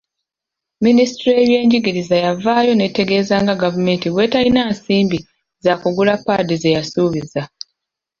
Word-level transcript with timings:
Minisitule 0.85 1.33
y'ebyenjigiriza 1.39 2.15
yavaayo 2.25 2.73
n'etegeeza 2.75 3.35
nga 3.43 3.53
gavumenti 3.63 4.07
bwe 4.09 4.23
etalina 4.27 4.61
nsimbi 4.73 5.19
zaakugula 5.63 6.13
paadi 6.25 6.55
zeyasubiza. 6.63 7.41